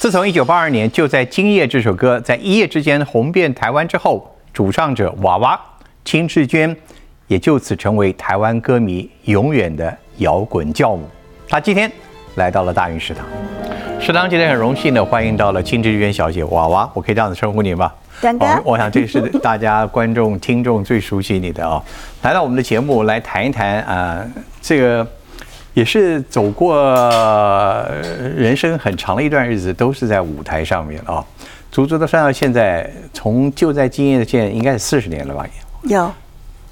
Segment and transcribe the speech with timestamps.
[0.00, 5.60] 自从一九八二年就在今夜这首歌在一夜之间红遍台湾之后，主唱者娃娃
[6.02, 6.74] 金志娟
[7.26, 11.06] 也就此成为台湾歌迷永远的摇滚教母。
[11.46, 11.92] 她今天
[12.36, 13.26] 来到了大运食堂，
[14.00, 17.92] 食堂今天很荣幸的欢迎到了金志娟小姐娃娃，我可以这样子称呼你吗？
[18.64, 21.82] 我想这是大家观众听众最熟悉你的啊，
[22.22, 24.26] 来到我们的节目来谈一谈啊，
[24.62, 25.06] 这个。
[25.72, 26.74] 也是走过
[28.36, 31.24] 人生很长的一段日子，都是在舞台上面啊，
[31.70, 35.46] 足足的算到现在，从就在今夜的现在，应该是四十年了吧？
[35.84, 36.12] 有，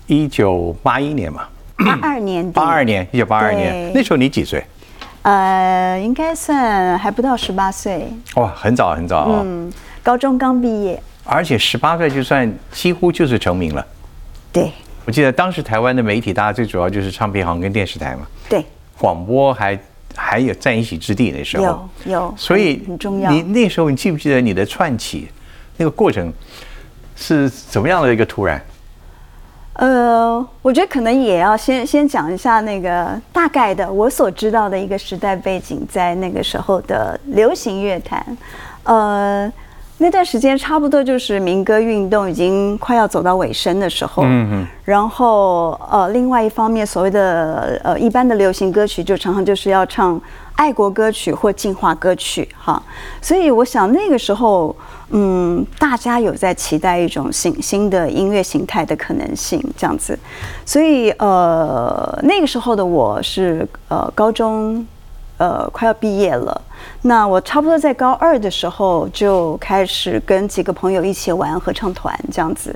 [0.08, 4.64] 一九八一年嘛，八二年，八二年，一九八二年，那时候你几岁？
[5.22, 8.08] 呃，应该算还不到十八岁。
[8.34, 9.72] 哇，很早很早啊，嗯，
[10.02, 13.86] 高中刚毕业，而且十八岁就算几乎就是成名了。
[14.50, 14.72] 对，
[15.04, 18.26] 我记得当时台湾的媒体，大家最主要就是唱片行跟电视台嘛。
[18.48, 18.64] 对。
[18.98, 19.78] 广播还
[20.14, 23.30] 还有在一席之地那时候有有，所以很重要。
[23.30, 25.28] 你那时候你记不记得你的串起
[25.76, 26.32] 那个过程
[27.16, 28.60] 是怎么样的一个突然？
[29.74, 38.36] 呃，我觉得可能也要先先讲一下那个大概的我所知道的一个时代背景，在那个时候的流行乐坛，
[38.82, 39.52] 呃。
[40.00, 50.20] 那段时间差不多就是民歌运动已经快要走到尾声的时候，嗯嗯，然后呃，另外一方面，所谓的呃一般的流行歌曲，就常常就是要唱
[50.54, 52.80] 爱国歌曲或进化歌曲，哈，
[53.20, 54.74] 所以我想那个时候，
[55.10, 60.16] 嗯，大家有在期待一种新新的音乐形态的可能性，这样子，
[60.64, 64.86] 所以呃，那个时候的我是呃高中。
[65.38, 66.60] 呃，快要毕业了。
[67.02, 72.74] 那我差不多在高二的时候就开始跟几个朋友一起玩合唱团这样子。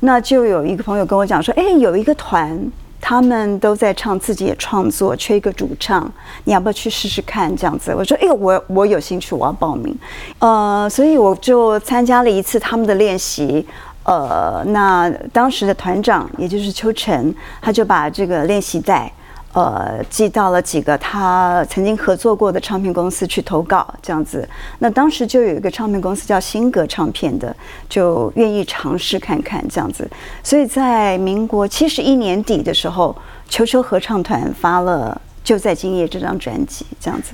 [0.00, 2.56] 那就有一个朋友跟我讲说：“哎，有一个团，
[3.00, 6.10] 他们都在唱自己的创作，缺一个主唱，
[6.44, 9.96] 你要不要去试试看？”这样子，我说：“哎，我我有兴趣，我要报名。”
[10.38, 13.66] 呃，所以我就参加了一次他们的练习。
[14.04, 19.10] 呃，那当时的团长也就是秋晨，他就把这个练习带。
[19.54, 24.46] 呃，寄到了几个他曾经合作过的唱片公司去投稿，这样子。
[24.80, 27.54] 那当时就有一个唱片公司叫新格唱片的，
[27.88, 30.10] 就愿意尝试看看这样子。
[30.42, 33.14] 所以在民国七十一年底的时候，
[33.48, 37.32] 球球合唱团发了《就在今夜》这张专辑，这样子。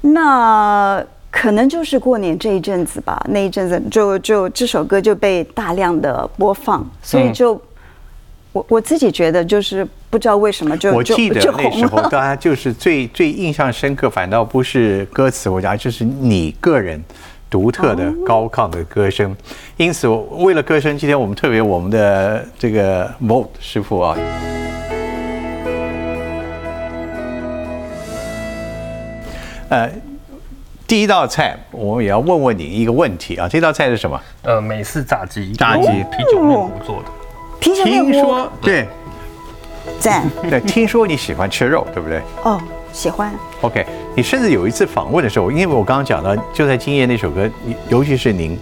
[0.00, 1.00] 那
[1.30, 7.60] 可能就是过年这一阵子吧，那一阵子就就这首歌就被大量的播放，所以就。
[8.52, 17.00] 我我自己觉得就是不知道为什么就我记得那时候大家 就是最最印象深刻，反倒不是歌词，我讲就是你个人
[17.48, 19.36] 独特的高亢的歌声。
[19.76, 24.16] 因此，为了歌声，今天我们特别我们的这个 Mo 师傅啊，
[29.68, 29.88] 呃，
[30.88, 34.20] 第一道菜我们也要问问你一个问题啊，这道菜是什么？
[34.42, 37.19] 呃，美式炸鸡，炸鸡啤酒面糊做的。
[37.60, 38.88] 听说对，
[39.98, 42.20] 赞对，听说你喜欢吃肉，对不对？
[42.42, 42.60] 哦，
[42.92, 43.32] 喜欢。
[43.60, 43.84] OK，
[44.16, 47.48] 你甚至有一次访问的时候，因为我刚刚讲到，就在今夜那首歌，
[47.88, 48.58] 尤其是您，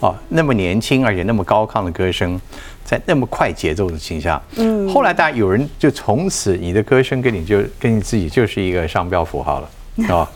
[0.00, 2.40] 哦，那么年轻而且那么高亢的歌声，
[2.84, 9.68] 在那么快节奏的情下，嗯，后来大家有人就从此你的歌声跟你就跟你自己就是一个商标符号了，
[10.14, 10.28] 啊。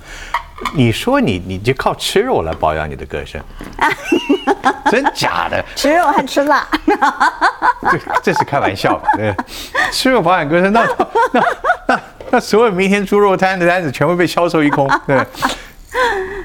[0.74, 3.40] 你说你你就靠吃肉来保养你的歌声，
[4.90, 5.64] 真假的？
[5.76, 6.66] 吃肉还吃辣？
[7.90, 9.34] 这这是开玩笑，对，
[9.90, 10.86] 吃肉保养歌声，那
[11.32, 11.42] 那
[11.88, 15.16] 那那所有明天猪肉摊的单子全部被销售一空，对，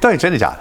[0.01, 0.59] 到底真的假的？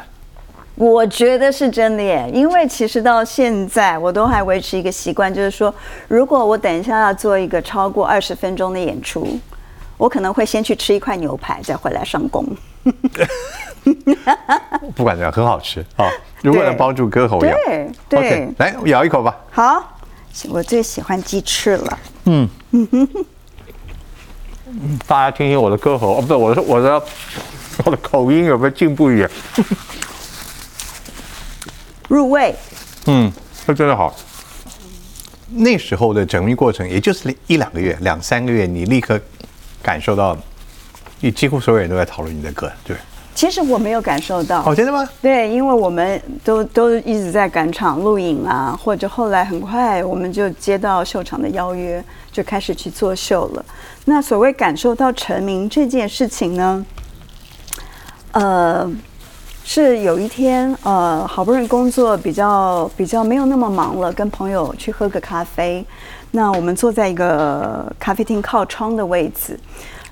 [0.76, 5.74] 我觉得是真的耶，因为其实到现在我都还维持一个习惯，就是说，
[6.06, 9.40] 如果我等一下要做一个超过二十分钟的演出，
[9.96, 12.44] 我可能会先去吃一块牛排，再回来上工。
[14.94, 16.08] 不管怎样，很好吃啊！
[16.42, 17.56] 如果能帮助歌喉养，
[18.08, 19.36] 对，OK，来咬一口吧。
[19.50, 19.98] 好，
[20.48, 21.98] 我最喜欢鸡翅了。
[22.24, 23.08] 嗯嗯哼，
[25.06, 27.02] 大家听听我的歌喉哦，不是我的我的
[27.84, 29.30] 我的口音有没有进步一点？
[32.08, 32.54] 入味。
[33.06, 33.32] 嗯，
[33.66, 34.14] 这真的好。
[35.48, 39.20] 那时候的整理过程，也就是一两个月、两三个月，你立刻
[39.86, 40.36] 感受到。
[41.18, 42.94] 你几乎所有人都在讨论你的歌，对。
[43.34, 44.62] 其实我没有感受到。
[44.66, 45.08] 哦，真的吗？
[45.22, 53.64] 对，因为我们都都一直在赶场录影啊，或者后来很快我们就接到秀场的邀约，就开始去做秀了。
[54.04, 56.86] 那所谓感受到成名这件事情呢，
[58.32, 58.90] 呃，
[59.68, 65.84] 是有一天呃，好不容易工作比较比较没有那么忙了，跟朋友去喝个咖啡。
[66.30, 69.58] 那我们坐在一个咖啡厅靠窗的位置。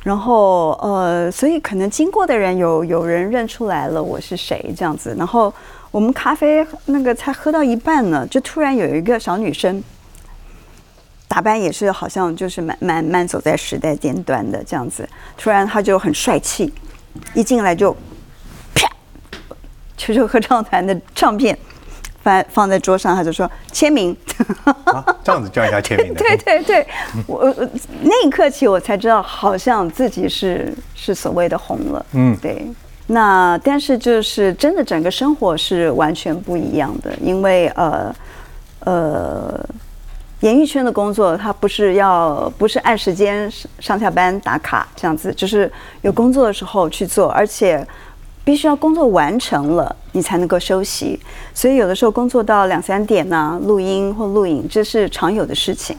[0.02, 5.14] 然后呃，所以可能经过的人有有人认出来了我是谁这样子。
[5.16, 5.54] 然后
[5.92, 9.80] 我们咖啡那个才喝到一半呢，就突然有一个小女生，
[11.28, 15.08] 打扮也是好像就是慢慢慢走在时代尖端的这样子。
[15.38, 16.70] 突然她就很帅气，
[17.34, 17.96] 一进来就，
[20.04, 21.56] 球球合唱团的唱片
[22.22, 24.14] 放放在桌上，他就说签名。
[24.84, 26.20] 啊，这样子叫一下签名的。
[26.20, 26.86] 对对对，
[27.26, 27.68] 我我
[28.02, 32.04] 那一刻起我才知道，好像自己是是所谓的红了。
[32.12, 32.66] 嗯，对。
[33.06, 38.14] 那但是就是真的，整个生活是完全不一样的，因为呃
[38.80, 39.66] 呃，
[40.40, 45.72] 演艺圈的工作，它不是要不是按时间上下班打卡这样子，就是
[46.02, 47.86] 有工作的时候去做，而且。
[48.44, 51.18] 必须要工作完成了，你才能够休息。
[51.54, 55.96] 所以有的时候工作到两三点呢，录音或录影，这是常有的事情。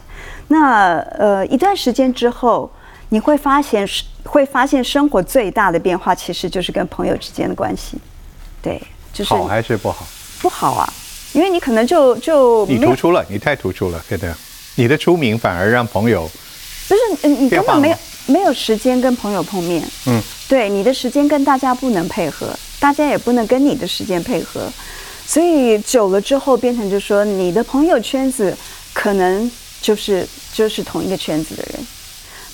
[0.48, 2.72] 那呃，一段时间之后，
[3.10, 3.88] 你会发现，
[4.24, 7.98] 会发现生活最大的变化其实就是跟朋友之间的关系。
[8.62, 8.82] 对，
[9.12, 10.06] 就是好还是不好？
[10.42, 10.94] 不好啊，
[11.34, 14.36] 因为你可能就就你突出了，你太突出了，对的。
[14.78, 16.30] 你的出名反而让朋友
[16.90, 19.88] 就是你根本没有没有时间跟朋友碰面。
[20.07, 20.22] 嗯。
[20.48, 22.48] 对你的时间跟大家不能配合，
[22.80, 24.72] 大家也不能跟你的时间配合，
[25.25, 28.56] 所以久了之后变成就说你的朋友圈子
[28.94, 29.50] 可能
[29.81, 30.24] 就是
[30.54, 31.88] 就是同一个圈子的人。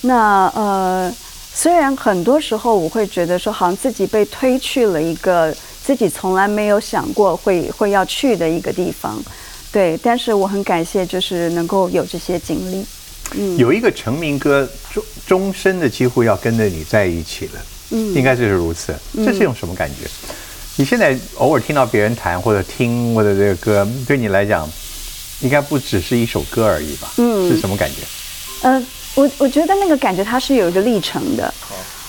[0.03, 1.13] 那呃，
[1.53, 5.53] 虽然很多时候我会觉得说好像自己被推去了一个
[5.83, 9.21] 自己从来没有想过会会要去的一个地方，
[9.69, 12.85] 对，但是我很感谢就是能够有这些经历。
[13.33, 17.61] 嗯，有一个成名歌终终身的几乎要跟着你在一起了。
[17.91, 18.93] 嗯，应该就是如此。
[19.17, 20.09] 这是一种什么感觉？
[20.77, 24.67] 你现在偶尔听到别人弹或者听我的这个歌，对你来讲，
[25.41, 27.11] 应该不只是一首歌而已吧？
[27.17, 27.97] 嗯，是什么感觉？
[28.61, 28.81] 呃，
[29.15, 31.53] 我我觉得那个感觉它是有一个历程的。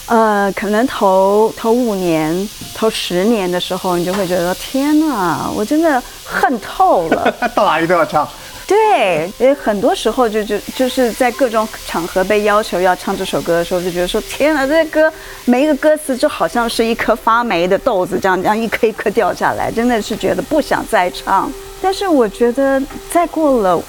[0.06, 7.30] 呃，可能头头五年、头十年的时候，你就会觉得天哪，我真的恨透了。
[7.54, 8.28] 到哪里都要唱。
[8.66, 15.12] 对，也很多时候就就就是在各种场合被要求要唱这首歌的时候，就觉得说天哪，这歌
[15.44, 21.52] 每一个歌词就好像是一颗发霉的豆子，这样这样一颗一颗掉下来，真的是觉得不想再唱。
[21.82, 22.80] 但是我觉得
[23.10, 23.82] 再过了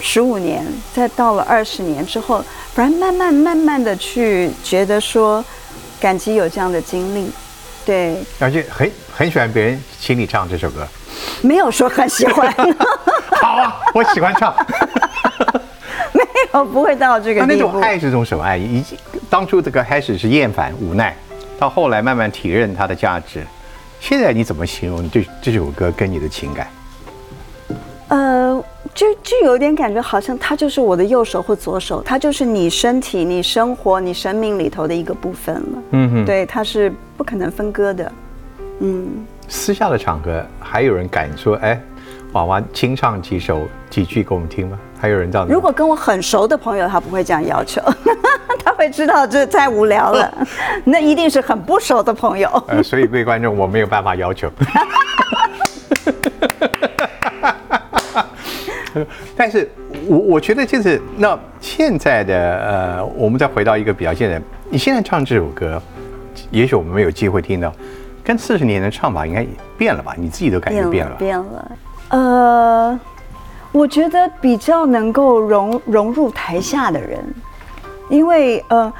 [0.00, 5.42] 十五年，再到了二十年之后，反而慢慢慢慢的去觉得说
[6.00, 7.30] 感激有这样的经历，
[7.90, 10.86] 对，而且很很喜欢别人请你唱这首歌。
[11.42, 12.48] 没有说很喜欢，
[13.42, 14.54] 好啊，我喜欢唱。
[16.14, 16.22] 没
[16.54, 18.56] 有，不会到这个那种爱是种什么爱？
[18.56, 18.96] 已经
[19.28, 21.16] 当初这个开始是厌烦、无奈，
[21.58, 23.44] 到后来慢慢体认它的价值。
[23.98, 26.68] 现在你怎么形容这这首歌跟你的情感？
[28.10, 28.62] 呃，
[28.92, 35.82] 就就有点感觉，好像他就是我的右手或左手，他就是你身体、你生活、你生命里头的一个部分了。
[35.92, 38.12] 嗯哼，对，他是不可能分割的。
[38.80, 39.08] 嗯。
[39.46, 41.80] 私下的场合，还有人敢说：“哎，
[42.32, 45.48] 娃娃清唱几首几句给我们听吗？”还有人这样。
[45.48, 47.80] 如果跟我很熟的朋友，他不会这样要求，
[48.64, 50.46] 他会知道这太无聊了。
[50.84, 52.48] 那一定是很不熟的朋友。
[52.68, 54.50] 呃，所以各位观众，我没有办法要求。
[59.36, 59.70] 但是，
[60.06, 65.80] 我我觉得就是那现在的呃，我们再回到一个比较现在，你现在唱这首歌，
[66.50, 67.72] 也许我们没有机会听到。
[68.22, 69.44] 跟四十年的唱法应该
[69.78, 70.14] 变了吧？
[70.16, 71.16] 你自己都感觉变了。
[71.16, 71.72] 变了。
[72.10, 73.00] 呃，
[73.72, 77.18] 我觉得比较能够融融入台下的人，
[78.08, 78.92] 因为呃，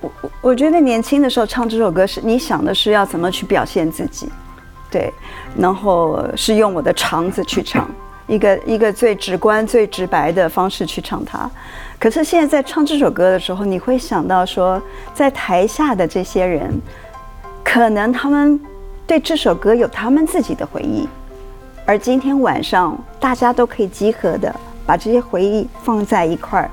[0.00, 4.28] 我我觉得年轻的时候唱这首歌是你想的是要怎么去表现自己，
[4.90, 5.12] 对，
[5.56, 7.88] 然后是用我的肠子去唱，
[8.26, 11.50] 一个一个最直观、最直白的方式去唱它。
[11.98, 14.80] 可是现在在唱这首歌的时候，你会想到说，
[15.12, 16.70] 在台下的这些人。
[17.66, 18.60] 可能他们
[19.06, 21.08] 对这首歌有他们自己的回忆，
[21.86, 24.54] 而今天晚上大家都可以集合的
[24.86, 26.70] 把这些回忆放在一块儿，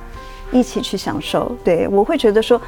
[0.52, 1.50] 一起去享受。
[1.64, 2.62] 对我会觉得说，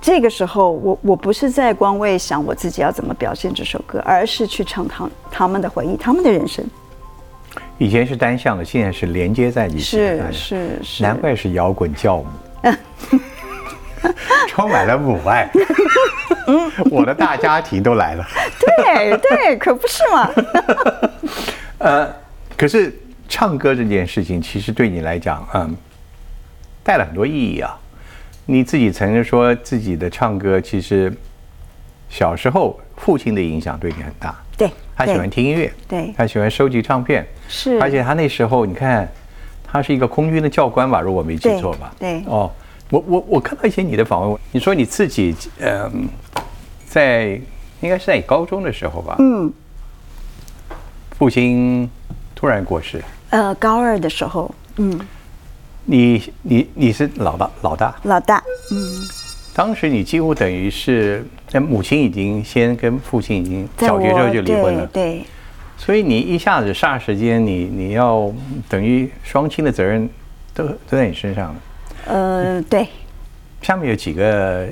[0.00, 6.64] 这个时候我我不是在光为想我自己要怎么表现这首歌，而是去唱他他们的回忆，他们的人生。
[7.78, 9.80] 以前是单向的，现在是连接在一起。
[9.80, 12.26] 是是是，难怪是摇滚教母。
[14.48, 15.50] 充满了母爱，
[16.90, 18.24] 我的大家庭都来了。
[18.60, 20.30] 对对，可不是嘛。
[21.78, 22.14] 呃，
[22.56, 22.94] 可是
[23.28, 25.74] 唱歌这件事情，其实对你来讲，嗯，
[26.82, 27.76] 带了很多意义啊。
[28.46, 31.12] 你自己曾经说自己的唱歌，其实
[32.10, 34.34] 小时候父亲的影响对你很大。
[34.56, 37.78] 对，他喜欢听音乐，对，他喜欢收集唱片，是。
[37.80, 39.08] 而且他那时候，你看，
[39.66, 41.94] 他是一个空军的教官吧，如果我没记错吧？
[41.98, 42.22] 对。
[42.26, 42.50] 哦。
[42.90, 46.06] 我我我看到一些你的访问，你说你自己嗯，
[46.86, 47.40] 在
[47.80, 49.50] 应该是在你高中的时候吧，嗯，
[51.18, 51.90] 父亲
[52.34, 55.00] 突然过世，呃，高二的时候，嗯，
[55.86, 59.08] 你你你是老大老大，老大，嗯，
[59.54, 65.24] 当时你几乎等于是，那母亲已经先跟父亲已经小学时候就离婚了，对对，
[65.76, 68.32] 所以你一下子霎时间你你要
[68.68, 70.10] 等于双亲的责任
[70.52, 71.54] 都都在你身上了。
[72.06, 72.88] 呃，对，
[73.62, 74.66] 下面有几个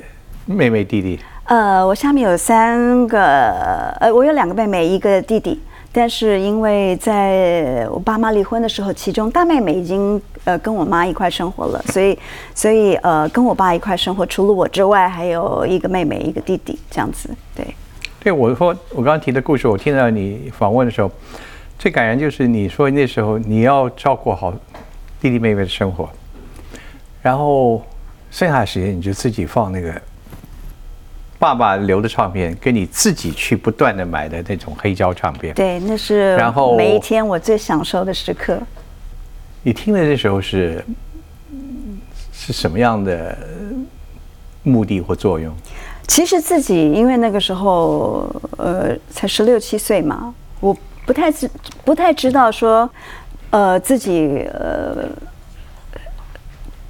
[0.45, 5.61] 妹妹弟弟，呃，我下面有三个，呃，我有两个妹妹，一个弟弟。
[5.95, 12.17] 但是因为在我爸妈离婚的时候，其中大妹妹已经呃跟我妈一块生活了，所以
[12.53, 17.29] 所以呃跟我爸一块生活，除了我之外，还有一个妹妹，一个弟弟，这样子。
[17.55, 17.65] 对，
[18.19, 21.09] 对我说我刚刚提的故事，我听到你访问的时候，
[21.79, 24.53] 最感人就是你说那时候你要照顾好
[25.21, 26.09] 弟弟妹妹的生活，
[27.21, 27.81] 然后
[28.29, 29.93] 剩下的时间你就自己放那个
[31.39, 35.53] 爸爸留的唱片，跟你自己去不断的买的那种黑胶唱片。
[35.53, 38.59] 对，那是然后每一天我最享受的时刻。
[39.63, 40.83] 你听的那时候是
[42.31, 43.37] 是什么样的
[44.63, 45.53] 目的或作用？
[46.05, 51.49] 其实自己因为那个时候呃才十六七岁嘛，我不太知
[51.85, 52.89] 不太知道说
[53.51, 55.07] 呃自己呃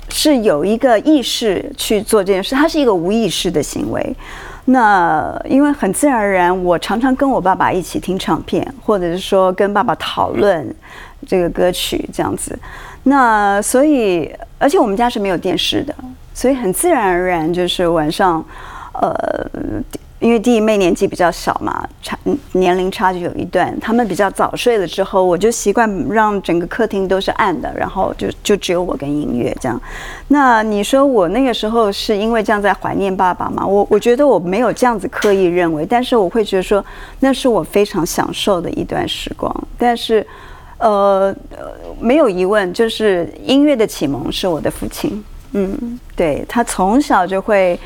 [0.10, 4.15] 是有一个意识去做这件事，它是一个无意识的行为。
[4.65, 10.75] 那因为很自然而然，我常常跟我爸爸一起听唱片，或者是说跟爸爸讨论
[11.25, 12.58] 这个歌曲这样子。
[13.03, 15.94] 那所以，而且我们家是没有电视的，
[16.34, 18.44] 所以很自然而然就是晚上，
[18.94, 19.13] 呃，
[20.20, 22.18] 因为弟妹年纪比较小嘛，差
[22.53, 29.77] 年龄差距有一段，他们比较早睡了之后，我就习惯让整个客厅都是暗的，然后就就只有我跟音乐这样。
[30.30, 33.68] 那你说我那个时候是因为这样在怀念爸爸吗？
[33.68, 36.82] 我我觉得我没有这样子刻意认为，但是我会觉得说
[37.20, 39.53] 那是我非常享受的一段时光。
[39.77, 40.25] 但是，
[40.77, 45.24] 呃，呃没有疑问，就是音乐的启蒙是我的父亲。
[45.53, 47.80] 嗯，对他从小就会，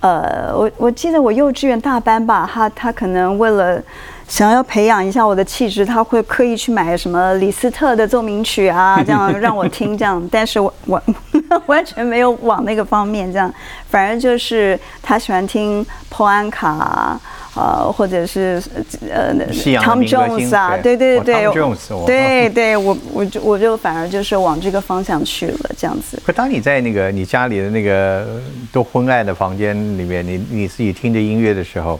[0.00, 3.82] 呃，我我记得我幼稚园大班吧，他他可能为了
[4.28, 11.02] 想要培养一下我的气质，他会刻意去买什么李斯特的奏鸣曲啊，这样 让我听这样，但是我我
[11.66, 13.52] 完全没有往那个方面这样，
[13.90, 17.20] 反而就是他喜欢听 p 安卡啊。
[17.58, 18.62] 呃，或者是
[19.10, 19.34] 呃
[19.82, 26.22] Tom Jones 啊，对对对，Tom Jones，哦对对，我我就我就反而就是往这个方向去了，这样子。
[26.24, 31.98] 可当你在那个你家里的那个都昏暗的房间里面，你你自己听着音乐的时候，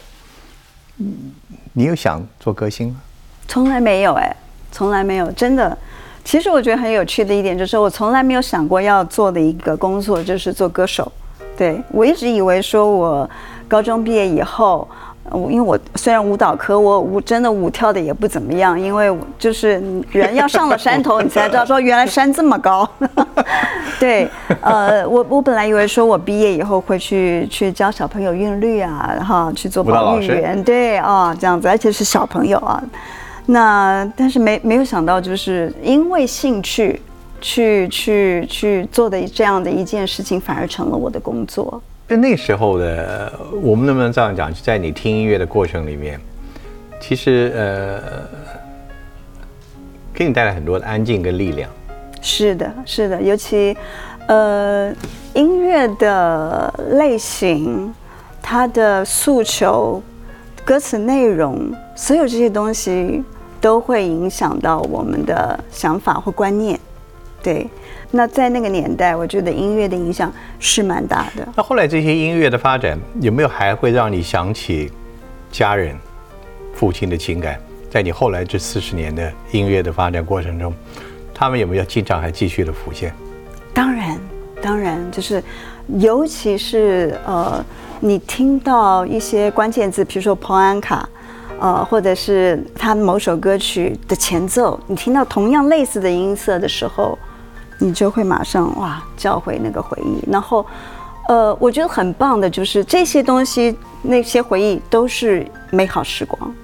[0.98, 1.32] 嗯
[1.72, 2.96] 你有想做歌星吗？
[3.48, 4.36] 从来没有哎，
[4.70, 5.76] 从来没有，真的。
[6.24, 11.10] 其实我觉得很有趣的一点就是，我从来没有想过要做的一个工作就是做歌手。
[11.56, 13.28] 对我一直以为说，我
[13.66, 14.86] 高中毕业以后，
[15.32, 22.88] 因为我虽然舞蹈科，我舞真的舞跳的也不怎么样，因为就是人要上了山头，你才知道说原来山这么高。
[23.98, 24.28] 对，
[24.60, 32.82] 呃，我我本来以为说我毕业以后会去去教小朋友韵律啊，然后去做保育员，对啊，这样子，而且是小朋友啊。
[33.46, 37.00] 那但是没没有想到，就是因为兴趣
[37.40, 41.82] 去去去做的这样的一件事情，反而成了我的工作。
[42.08, 44.52] 就那时候的，我们能不能这样讲？
[44.52, 46.18] 就在你听音乐的过程里面，
[46.98, 48.00] 其实呃，
[50.14, 51.68] 给你带来很多的安静跟力量。
[52.22, 53.76] 是的，是的，尤其
[54.26, 54.90] 呃
[55.34, 57.94] 音乐的类型，
[58.40, 60.02] 它的诉求、
[60.64, 63.22] 歌词内容，所有这些东西
[63.60, 66.80] 都会影响到我们的想法或观念。
[67.42, 67.68] 对，
[68.10, 71.46] 那在那个年代，我觉得音乐的影响是蛮大的。
[71.54, 74.90] 那后来这些音乐的发展，有没有还会让你想起
[75.50, 75.94] 家人、
[76.74, 77.60] 父亲的情感？
[77.90, 80.72] 在你后来这四十年的音乐的发展过程中，
[81.34, 83.12] 他们有没有经常还继续的浮现？
[83.74, 84.18] 当然，
[84.60, 85.42] 当然，就是，
[85.98, 87.64] 尤其是呃，
[88.00, 91.08] 你听到一些关键字，比如说彭安卡，
[91.60, 97.18] 呃，或者是他某首歌曲的前奏，你听到同样类似的音色的时候，
[97.78, 100.22] 你就会马上哇叫回那个回忆。
[100.30, 100.64] 然后，
[101.28, 106.54] 呃，我觉得很棒的就是这些东西，那些回忆都是美好时光。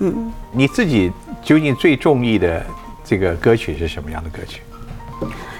[0.00, 2.64] 嗯，你自己究竟最中意的
[3.04, 4.62] 这个歌曲是什么样的歌曲？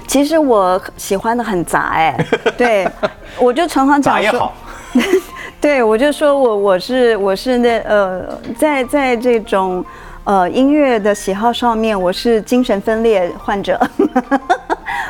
[0.07, 2.25] 其实我喜欢的很杂哎，
[2.57, 2.87] 对，
[3.39, 4.53] 我就常常讲说咋也好，
[5.61, 9.85] 对，我就说我我是我是那呃，在在这种
[10.23, 13.79] 呃音乐的喜好上面，我是精神分裂患者。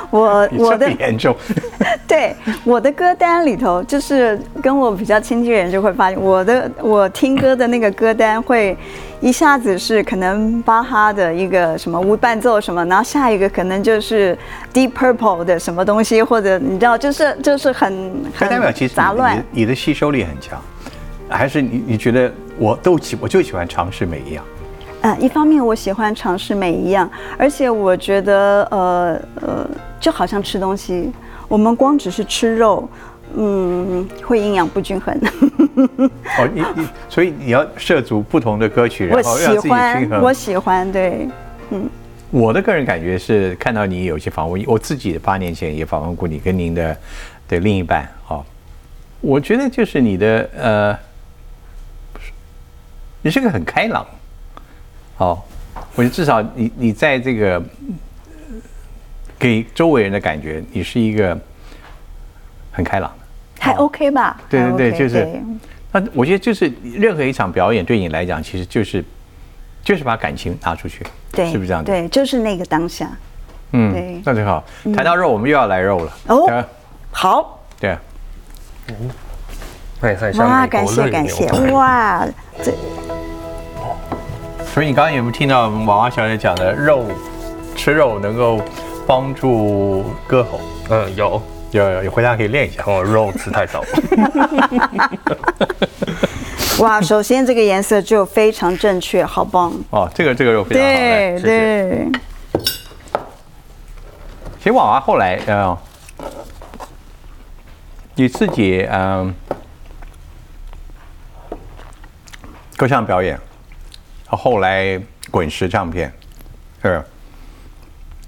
[0.17, 1.35] 我我的严重，
[2.07, 8.75] 对我的歌单里头，就是跟我比较亲近的人就会发现，我的我听歌的那个歌单会
[9.21, 14.37] 一下子是可能巴哈的一个什么无伴奏什么，然后下一个可能就是
[14.73, 19.43] Deep Purple 的什么东西，或者你知道，就是就是很可代表很其实杂乱。
[19.51, 20.59] 你的吸收力很强，
[21.29, 24.43] 还是你你觉得我都喜我就喜欢尝试每一样，
[25.01, 31.09] 呃，一方面我喜欢尝试每一样，而且我觉得呃呃，就好像吃东西，
[31.47, 32.89] 我们光只是吃肉，
[33.35, 35.17] 嗯，会营养不均衡。
[36.37, 40.21] 哦，你你所以你要涉足不同的歌曲，我然后让自己喜欢均，衡。
[40.21, 41.29] 我喜欢，对，
[41.69, 41.89] 嗯
[42.31, 46.97] 我的个人感觉是看到你有些访问，我自己八年前也访问过你跟您的
[47.47, 48.43] 的另一半，哦，
[49.21, 50.93] 我觉得就是你的呃，
[52.13, 52.31] 不是
[53.21, 54.05] 你是个很开朗，
[55.19, 55.39] 哦，
[55.95, 57.63] 我觉得至少你你在这个呃
[59.37, 61.37] 给周围人的感觉，你是一个
[62.71, 63.25] 很开朗的。
[63.59, 64.35] 还 OK 吧？
[64.41, 65.41] 还对对对 OK，就是
[65.91, 69.03] 那我觉得就是任何一场表演对你来讲，其实就是
[69.83, 71.91] 就是把感情拿出去，对，是不是这样子？
[71.91, 73.09] 对，就是那个当下。
[73.71, 74.63] 嗯对，那就好。
[74.95, 76.17] 谈到肉，我们又要来肉了。
[76.27, 76.65] 哦
[77.11, 77.99] 好，对啊，
[79.99, 82.25] 看一下像哇，感谢感谢，哇，
[82.63, 82.71] 这
[84.73, 87.05] 所以你刚刚有没有听到娃娃小姐讲的肉，
[87.75, 88.61] 吃肉能够
[89.05, 90.59] 帮助歌喉？
[90.89, 92.83] 嗯，有，有有有，回家可以练一下。
[92.83, 93.83] 看我肉吃太少，
[96.79, 99.73] 哇，首先这个颜色就非常正确，好棒。
[99.89, 101.41] 哦，这个这个肉非常对。
[101.41, 102.07] 对，
[104.59, 105.77] 其实娃娃后来呃，
[108.15, 109.33] 你自己嗯、
[112.77, 113.37] 各项表演，
[114.35, 114.99] 后来
[115.31, 116.11] 滚石唱片，
[116.81, 117.03] 是，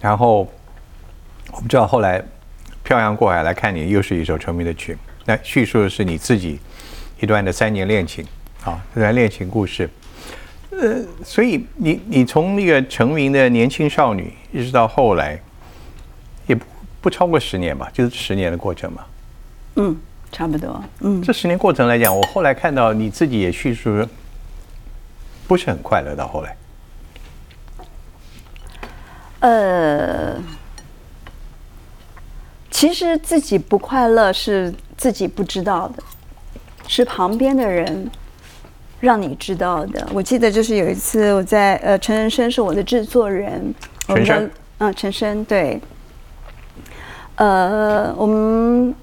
[0.02, 0.48] 然后
[1.52, 2.24] 我们知道后来
[2.84, 4.98] 漂洋过海来看你，又是一首成名的曲。
[5.26, 6.60] 那叙述的是你自己
[7.20, 8.26] 一段的三年恋情，
[8.64, 9.90] 啊，这段恋情故事。
[10.72, 15.40] 呃，所以你你从那个成名的年轻少女，一直到后来，
[16.48, 16.66] 也不
[17.02, 19.06] 不超过十年吧，就是十年的过程嘛。
[19.76, 19.96] 嗯，
[20.32, 20.84] 差不多。
[21.02, 24.08] 嗯，这十年过程来讲，我后来看到你自己也叙述，
[25.52, 26.16] 不是很快乐。
[26.16, 26.56] 到后来，
[29.42, 30.42] 呃，
[32.70, 36.02] 其实自己不快乐是自己不知道的，
[36.88, 38.10] 是旁边的人
[39.02, 40.08] 让你知道的。
[40.14, 43.76] 我记得就是有一次我在呃，陈仁生是我的制作人，
[44.08, 45.82] 陈生嗯，陈生对，
[47.36, 48.96] 呃，我们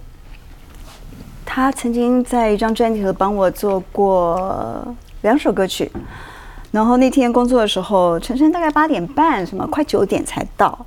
[1.45, 5.93] 他曾经在一张专辑里头帮我做过两首歌曲。
[6.71, 10.87] 然后那天工作的时候，陈升大概八点半，什么快九点才到。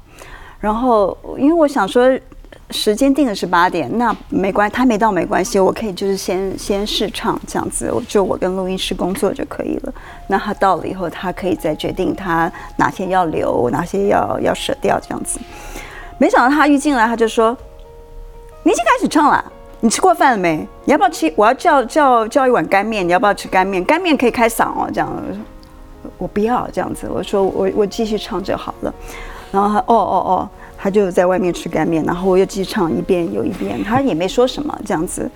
[0.59, 2.07] 然后因为我想说，
[2.69, 9.93] 时间定的是八点，那没关，他没到没关系，我可以就是先先试唱这样子，我就我跟录音师工作就可以了。
[10.27, 15.39] 那他到了以后，他可以再决定他哪些要留，哪些要要舍掉这样子。
[16.19, 17.57] 没想到他一进来，他就说
[18.61, 19.43] ：“你已经开始唱了。”
[19.83, 20.57] 你吃过饭了没？
[20.85, 21.33] 你要不要吃？
[21.35, 23.83] 我要叫叫叫一碗干面，你要不要吃干面？
[23.83, 25.11] 干面可以开嗓哦，这样。
[26.17, 28.93] 我不要这样子，我说我我继续唱就好了。
[29.51, 35.29] 然后他哦哦哦，他就在外面吃干面，然后我又继续唱一遍又一遍，他也没说什么这样子。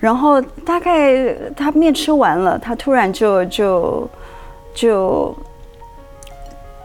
[0.00, 4.08] 然后大概他面吃完了，他突然就就
[4.72, 5.36] 就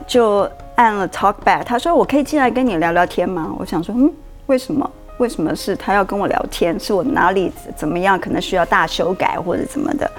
[0.08, 3.54] 就按了 talk back，他说我可以进来跟你聊聊天吗？
[3.58, 4.12] 我想说嗯，
[4.48, 4.90] 为什么？
[5.20, 6.78] 为什么是他要跟我聊天？
[6.80, 8.20] 是我哪里怎么样？
[8.20, 10.10] 可能需要大修改或者怎么的？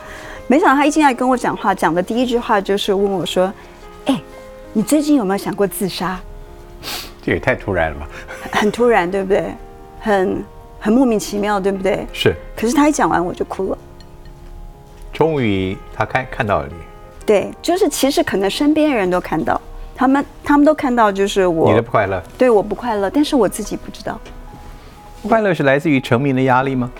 [0.46, 3.52] 没想到他一进来跟我讲话，讲的第一句话就是问我说
[4.06, 4.20] ：“哎，
[4.72, 6.20] 你最近有没有想过自杀
[7.22, 8.08] 这也太突然了吧？？”
[8.52, 9.54] 很突然，对不对？
[10.00, 10.44] 很
[10.78, 12.06] 很莫名其妙，对不对？
[12.12, 13.78] 是，可是他一讲完我就哭了。
[15.14, 16.74] 终于他看看到了你，
[17.24, 19.58] 对，就是其实可能身边人都看到，
[19.94, 24.20] 他们他们都看到，就是我你的不快乐，对我不快乐，但是我自己不知道。
[25.22, 26.90] 不快乐是来自于成名的压力吗？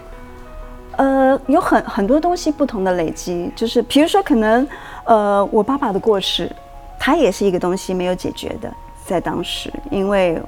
[0.97, 4.67] 呃，有很很多东西不同的累积，就是比如说可能，
[5.05, 6.51] 呃，我爸爸的过世，
[6.99, 8.73] 他也是一个东西没有解决的，
[9.05, 10.41] 在当时，因为，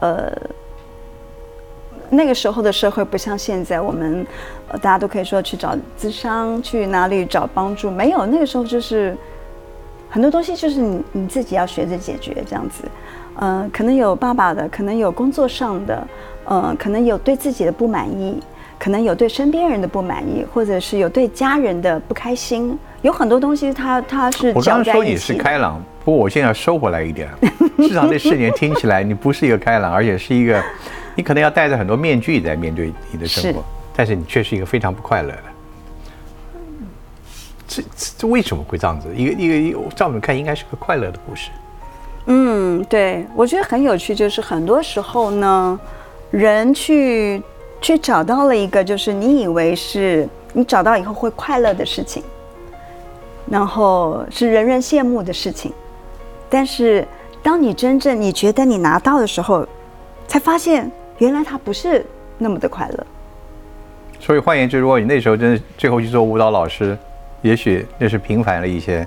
[0.00, 0.32] 呃，
[2.08, 4.26] 那个时候的社会不像现在，我们、
[4.80, 9.16] 大家都可以说去找咨商，去哪里找帮助，没有，那个时候就是
[10.08, 12.84] 很多东西就是你你自己要学着解决这样子，
[13.36, 16.06] 呃，可能有爸爸的，可能有工作上的，
[16.44, 18.42] 呃，可能有对自己的不满意。
[18.82, 25.34] 可能有对身边人的不满意，或者是有对家人的不开心，有很多东西它它是我刚刚说你是。
[25.34, 27.30] 开朗，不过我现在要收回来一点，
[27.78, 30.60] 至少这四年听起来你不是一个开朗，而且是一个，
[31.14, 33.64] 你可能要戴着很多面具在面对你的生活是，
[33.94, 35.44] 但是你却是一个非常不快乐的。
[37.68, 39.06] 这这这为什么会这样子？
[39.16, 41.50] 一个一个一个，照我们看应该是个快乐的故事。
[42.26, 45.78] 嗯，对，我觉得很有趣，就是很多时候呢，
[46.32, 47.40] 人去
[47.82, 52.22] 去找到了一个，就是你以为是你找到以后会快乐的事情，
[53.50, 55.72] 然后是人人羡慕的事情，
[56.48, 57.06] 但是
[57.42, 59.66] 当你真正你觉得你拿到的时候，
[60.28, 62.06] 才发现原来它不是
[62.38, 63.06] 那么的快乐。
[64.20, 66.96] 所以换言之，如果你那时候真的最后去做舞蹈老师，
[67.40, 69.04] 也许那是平凡了一些，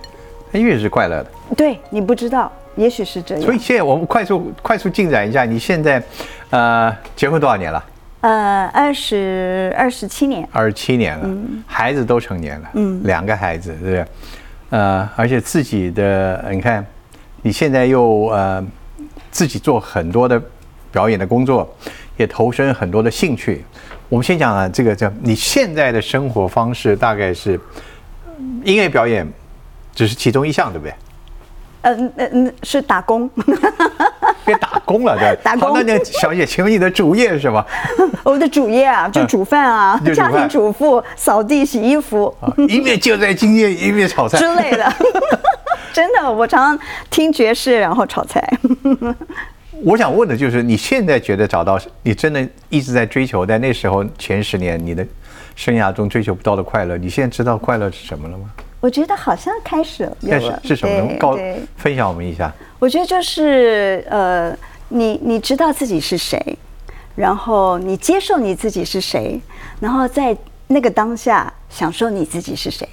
[0.51, 1.27] 但越是快乐的。
[1.55, 3.43] 对你不知道，也许是这样。
[3.45, 6.03] 所以现在我们快速快速进展一下，你现在，
[6.49, 7.81] 呃，结婚多少年了？
[8.25, 11.29] 呃，二十二十七年，二十七年了，
[11.67, 14.05] 孩子都成年了，嗯，两个孩子，对不对？
[14.71, 16.83] 呃，而且自己的，你看，
[17.43, 18.65] 你现在又呃
[19.29, 20.41] 自己做很多的
[20.91, 21.71] 表演的工作，
[22.17, 23.63] 也投身很多的兴趣。
[24.09, 27.59] 我们先讲啊，这个叫你现在的生活方式大概是
[28.63, 29.23] 音乐表演
[29.93, 30.95] 只是其中一项，对不对？
[31.83, 33.29] 嗯嗯嗯，是打工。
[34.45, 35.41] 别打工了，对吧？
[35.43, 37.65] 打工好，那那小姐，请问你的主业是什么？
[38.23, 44.93] 我的主业啊，就煮饭啊， 家庭主妇、扫地、洗衣服啊一面就在今夜，一面炒菜之类的。
[45.93, 48.47] 真的，我常常听爵士，然后炒菜。
[49.83, 55.05] 我想问的就是，你现在觉得找到你真的一直在追求，在那时候前十年你的
[55.55, 58.45] 生涯中追求不到的快乐，你现在知道快乐是什么了吗？
[58.81, 60.95] 我觉得好像开始了，是什么？
[60.95, 61.37] 能告
[61.75, 62.53] 分享我们一下。
[62.85, 64.55] 我觉得就是呃，
[64.89, 66.55] 你你知道自己是谁，
[67.15, 69.41] 然后你接受你自己是谁，
[69.79, 72.87] 然后在那个当下享受你自己是谁。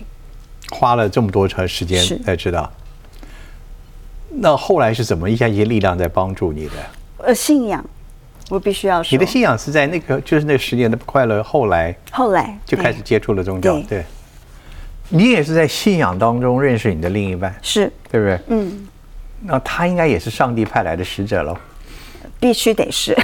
[0.70, 2.72] 花了这么多长时间才知道，
[4.30, 6.72] 那后来是怎么一下一些力量在帮助你的？
[7.18, 7.84] 呃，信仰，
[8.48, 9.10] 我必须要说。
[9.10, 14.04] 你的信仰是在那个就是那十年的快乐，后来后来就开始接触了宗教，对对。
[15.10, 18.40] 你也是在信仰当中认识你的另一半，是对不对？
[18.46, 18.88] 嗯，
[19.44, 21.56] 那他应该也是上帝派来的使者喽。
[22.38, 23.16] 必须得是。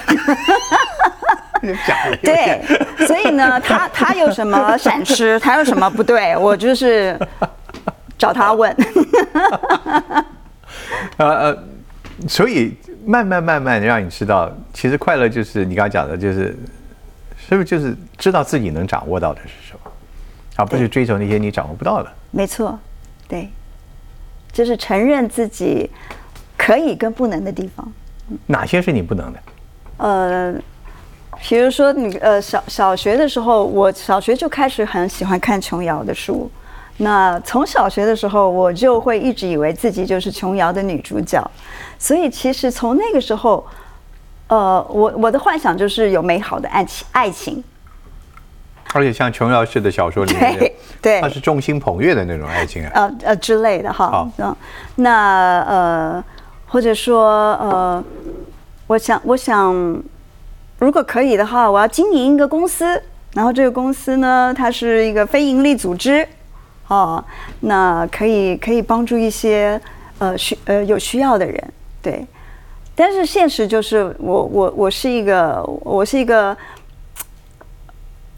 [2.22, 2.62] 对，
[3.06, 7.18] 所以呢，他他有什么闪失，他有什么不对，我就是
[8.16, 8.74] 找他问。
[11.18, 11.58] 呃呃，
[12.28, 16.56] 所以慢慢慢慢让你知道，其实快乐就是你刚刚讲的，就是
[17.36, 19.90] 是不是就是知道自己能掌握到的是什么，
[20.56, 22.12] 而不是追求那些你掌握不到的。
[22.30, 22.78] 没错，
[23.26, 23.50] 对，
[24.52, 25.90] 就是承认自己
[26.56, 27.92] 可以跟不能的地方。
[28.46, 29.38] 哪些是你不能的？
[29.98, 30.54] 呃，
[31.48, 36.50] 比如说你呃小小学的时候，我小学就开始很喜欢看琼瑶的书。
[36.98, 41.48] 那从小学的时候，我就会一直以为自己就是琼瑶的女主角，
[41.98, 43.64] 所以其实从那个时候，
[44.48, 47.62] 呃，我我的幻想就是有美好的爱情爱情，
[48.94, 52.90] 而且像琼瑶式的小说里面对，对它是众星捧月的那种爱情啊。
[52.94, 54.30] 呃呃之类的哈好。
[54.38, 54.56] 嗯，
[54.96, 56.24] 那呃，
[56.66, 58.04] 或者说呃，
[58.86, 60.02] 我想我想，
[60.78, 63.02] 如果可以的话，我要经营一个公司，
[63.34, 66.26] 然后这个公司呢，它是一个非盈利组织，
[66.86, 67.22] 哦，
[67.60, 69.80] 那可以可以帮助一些
[70.18, 72.26] 呃需呃有需要的人，对。
[72.94, 76.56] 但是现实就是我我我是一个我是一个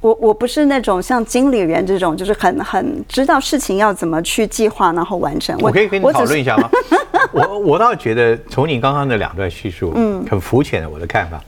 [0.01, 5.57] 我我不是那种像经理人这种，就是很很知道事情要怎么去计划，然后完成。
[5.61, 6.71] 我可以跟你讨论一下吗？
[7.33, 11.39] 我我倒觉得从你刚刚的两段叙述，嗯，很肤浅的我的看法，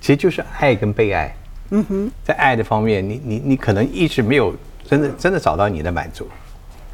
[0.00, 1.34] 其实就是爱跟被爱。
[1.70, 4.54] 嗯哼，在爱的方面，你你你可能一直没有
[4.88, 6.28] 真的真的找到你的满足，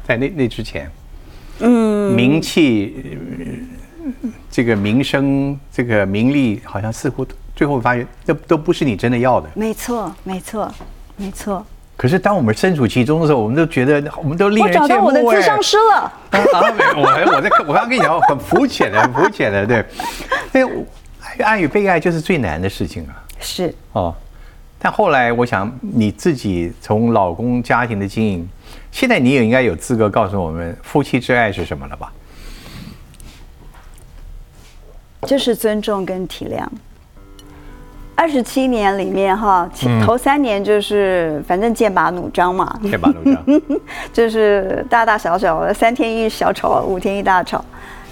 [0.07, 0.89] 在那那之前，
[1.59, 3.03] 嗯，名气、
[4.03, 4.11] 呃
[4.49, 9.49] 这个名声、这个名利，好像似乎最后发现，这都不是你真的要的。
[9.55, 10.71] 没错，没错，
[11.15, 11.65] 没错。
[11.97, 15.95] 可是当我们身处其中的时候，我们都觉得我们都令我找人羡慕到我的智哎商师了。
[15.97, 16.13] 啊，
[16.95, 19.83] 我还我在我刚刚跟你讲，很肤浅的，很肤浅的，对。
[21.43, 24.15] 爱与被爱就是最难的事情啊，是，哦。
[24.77, 28.47] 但后来我想你自己从老公家庭的经营，
[28.91, 32.13] 现在你也应该有资格告诉我们夫妻之爱是什么了吧？
[35.23, 36.63] 就是尊重跟体谅。
[38.17, 39.69] 二十七年里面哈，
[40.03, 43.61] 头三年就是反正剑拔弩张嘛，剑拔弩张？
[44.11, 47.63] 就是大大小小的三天一小吵，五天一大吵。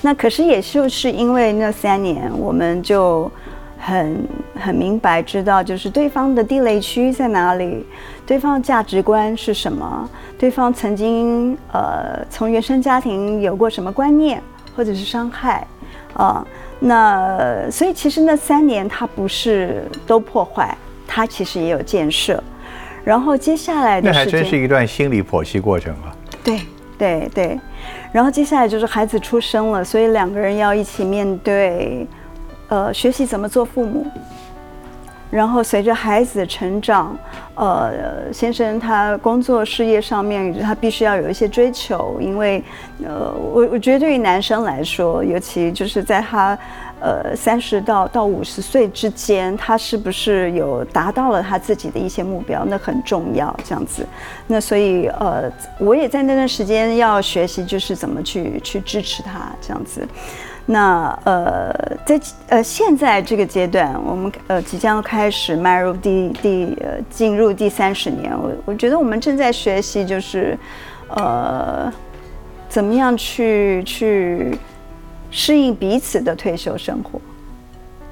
[0.03, 3.29] 那可是也就是因为那三年，我们就
[3.79, 4.23] 很
[4.59, 7.83] 很明白知道，就是对方的地雷区在哪里，
[8.27, 14.39] 对方的价值观是什么，对方曾经呃从原生家庭有过什么观念，
[14.75, 15.65] 或者是伤害
[16.13, 16.45] 啊。
[16.79, 22.43] 那所以其实那三年他不是都破坏，他其实也有建设。
[23.03, 26.15] 然后接下来的那还真是一段心理剖析过程啊。
[26.43, 26.61] 对
[26.97, 27.59] 对对，
[28.11, 32.07] 然后接下来就是孩子出生了，所以两个人要一起面对，
[32.67, 34.05] 呃，学习怎么做父母。
[35.35, 37.17] 然后随着孩子的成长，
[37.55, 42.63] 呃，先生他工作事业上面他必须要有一些追求，因为，
[43.03, 46.57] 呃，我我觉得对于男生来说，尤其就是在他。
[47.01, 52.65] 呃，三十到到五十岁之间，他是不是有达到了他自己的一些目标？
[52.65, 54.07] 那很重要，这样子。
[54.47, 60.07] 那所以，呃，我也在那段时间要学习，就是怎么去去支持他这样子。
[60.65, 61.73] 那呃，
[62.05, 70.57] 在呃现在这个阶段，我们呃即将开始迈入第第呃进入第三十年，我我觉得我们正在学习，就是
[71.09, 71.91] 呃
[72.67, 74.57] 怎么样去去。
[75.31, 77.19] 适应彼此的退休生活，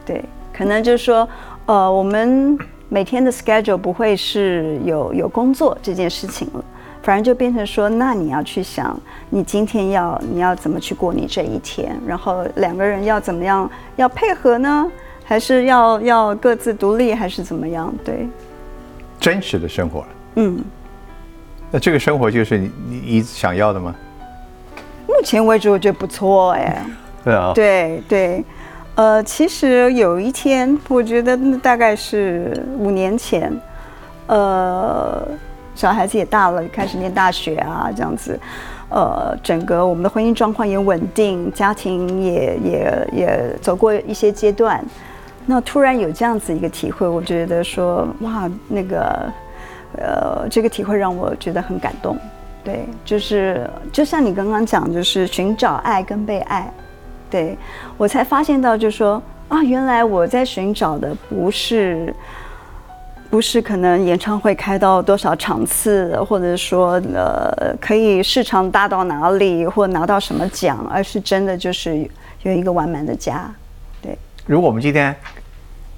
[0.05, 1.29] 对，可能就是说，
[1.67, 2.57] 呃，我们
[2.89, 6.65] 每天的 schedule 不会是有有工作这件事情了，
[7.03, 14.91] 反而就变成说，那你要去想，你今天要你要怎么去过你这一天，然后两个人要怎么样要配合呢？
[15.25, 17.93] 还是要要各自独立，还是怎么样？
[18.03, 18.27] 对，
[19.19, 20.03] 真实的生活，
[20.35, 20.59] 嗯，
[21.71, 23.93] 那这个生活就是你你想要的吗？
[25.07, 26.83] 目前为止，我觉得不错，哎。
[27.23, 28.43] 对啊，对对，
[28.95, 33.49] 呃，其实有一天，我觉得那大概是五年前，
[34.27, 35.25] 呃，
[35.75, 38.39] 小孩子也大了，开始念大学啊，这样子，
[38.89, 44.83] 呃，整个我们的婚姻状况也稳定，家庭也也也走过一些阶段，
[45.45, 49.31] 那突然有这样子一个体会，我觉得说，哇，那个，
[49.97, 52.17] 呃，这个体会让我觉得很感动，
[52.63, 56.71] 对，就是就像你刚刚讲，就是寻找爱跟被爱。
[57.29, 57.57] 对，
[57.97, 62.13] 我才发现到，就是说啊，原来我在寻找的不是，
[63.34, 72.08] 不是可能演唱会开到多少场次，或者说呃可以市场大到哪里，或拿到什么奖，而是真的就是
[72.43, 73.52] 有一个完满的家。
[74.04, 74.15] 对，
[74.46, 75.15] 如果我们今天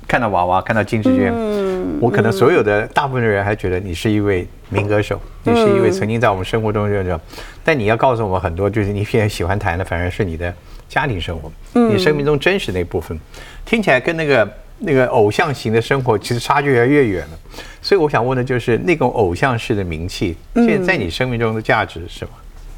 [0.08, 7.19] 看到娃娃，看到金志娟，嗯，我可能所有的大部分的人还觉得你是一位民歌手，你是一位曾经在我们生活中这种，
[7.65, 10.54] 但你要告诉我们很多，就是你现在喜欢谈的，反而是你的。
[10.88, 13.19] 家庭生活，你生命中真实的一部分，
[13.65, 14.48] 听起来跟那个
[14.79, 17.39] 那个偶像型的生活其实差距越来越远了。
[17.81, 22.31] 所以我想问的就是，那种偶像式的名气，现在在你生命中的价值是吗？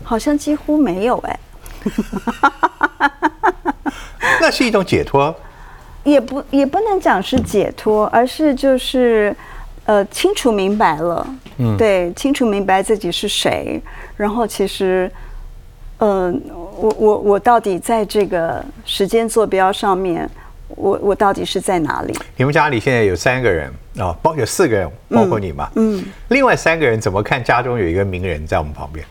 [0.03, 1.39] 好像几乎没有哎。
[4.41, 5.33] 那是一种解脱，
[6.03, 9.35] 也不也不能讲是解脱，而是就是
[9.85, 13.81] 呃清楚明白了，嗯，对，清楚明白自己是谁，
[14.15, 15.11] 然后其实。
[15.99, 20.29] 嗯，我我我到底在这个时间坐标上面，
[20.69, 22.13] 我我到底是在哪里？
[22.35, 25.69] 你们家里现在有三个人啊，包有四个人，包括你嘛？
[25.75, 26.03] 嗯。
[26.29, 29.05] 另外三个人怎么看家中有一个名人在我们旁边？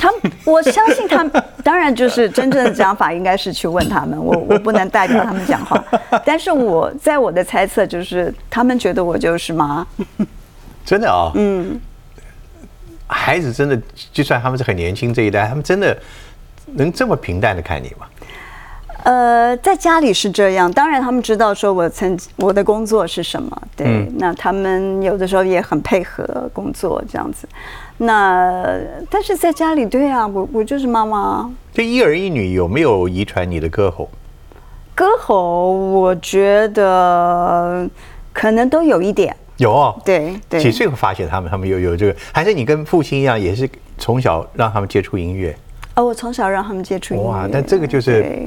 [0.00, 1.32] 他们，我相信他们，
[1.64, 5.82] 当然就是真正的讲法应该是去问他们，我我不能代表他们讲话。
[6.24, 9.86] 但是我在我的猜测就是，他们觉得我就是妈。
[10.84, 11.32] 真的啊？
[11.34, 11.78] 嗯。
[13.06, 13.78] 孩子真的，
[14.12, 15.96] 就算他们是很年轻这一代，他们真的
[16.74, 18.06] 能这么平淡的看你吗？
[19.04, 27.48] 呃，在家里是这样，当然他们知道说我曾我的工作是什么，对，那他们有的时候也很配合工作这样子。
[27.98, 28.78] 那
[29.10, 31.50] 但是在家里，对啊，我我就是妈妈。
[31.72, 34.08] 这一儿一女有没有遗传你的歌喉？
[34.94, 37.88] 歌喉，我觉得
[38.32, 39.34] 可能都有一点。
[39.56, 41.50] 有哦，对对，几岁会发现他们？
[41.50, 45.54] 他们有有这个，还是你跟父亲一样，也是从小让他们接触音乐？
[45.96, 47.26] 哦，我从小让他们接触音乐。
[47.26, 48.46] 哇，那这个就是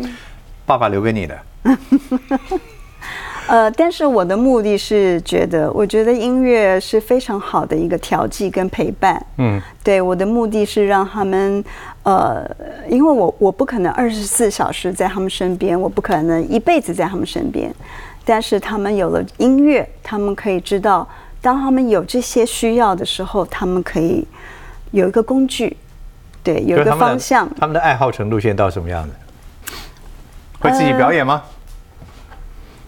[0.65, 1.39] 爸爸留给你的。
[3.45, 9.21] 呃，但是我的目的是觉得，我觉得音乐是非常好的一个调剂跟陪伴。
[9.37, 11.61] 嗯，对，我的目的是让他们，
[12.03, 12.49] 呃，
[12.87, 17.69] 因为我我不可能二十四小时在他们身边，我不可能一辈子在他们身边。
[18.23, 21.05] 但是他们有了音乐，他们可以知道，
[21.41, 24.25] 当他们有这些需要的时候，他们可以
[24.91, 25.75] 有一个工具，
[26.41, 27.49] 对，有一个方向。
[27.59, 29.09] 他们的爱好程度现在到什么样子？
[30.63, 31.43] 会自己表演吗？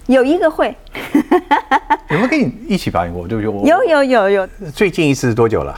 [0.07, 0.73] 有一个会。
[2.09, 3.27] 有没有跟你一起表演过？
[3.27, 3.69] 对不对？
[3.69, 4.47] 有有有有。
[4.73, 5.77] 最近一次是多久了？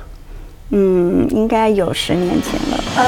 [0.70, 2.78] 嗯，应该有十年前了。
[2.98, 3.04] 呃，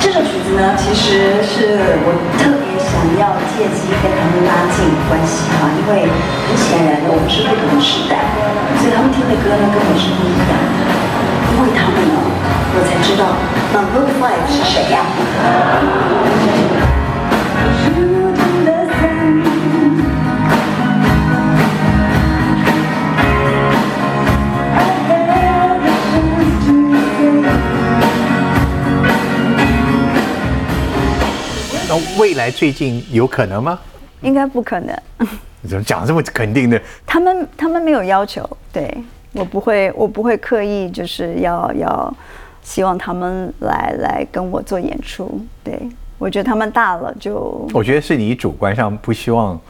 [0.00, 2.64] 这首曲子呢，其实是我特别。
[2.84, 8.22] 想要借机跟他们拉近关系哈，因为很显然的，我们是不同时代，
[8.78, 10.84] 所以他们听的歌呢跟我是不一样的。
[11.50, 12.14] 因为他们呢，
[12.76, 13.34] 我才知道
[13.72, 15.04] Number Five 是谁呀？
[31.86, 33.78] 那未来最近有可能吗？
[34.22, 34.98] 应该不可能。
[35.60, 36.80] 你 怎么讲这么肯定的？
[37.06, 38.90] 他们他们没有要求，对
[39.32, 42.16] 我不会我不会刻意就是要要
[42.62, 45.38] 希望他们来来跟我做演出。
[45.62, 45.78] 对
[46.16, 49.60] 我觉得他们大了就我觉得是你主观上不希望